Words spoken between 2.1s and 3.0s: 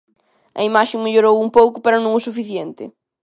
o suficiente.